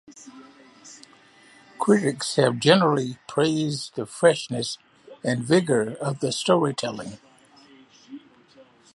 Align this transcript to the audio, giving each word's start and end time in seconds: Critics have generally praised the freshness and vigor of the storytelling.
Critics 1.77 2.35
have 2.37 2.57
generally 2.57 3.19
praised 3.27 3.93
the 3.93 4.07
freshness 4.07 4.79
and 5.23 5.43
vigor 5.43 5.95
of 6.01 6.21
the 6.21 6.31
storytelling. 6.31 7.19